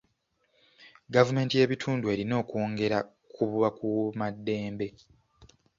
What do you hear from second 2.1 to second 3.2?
erina okwongera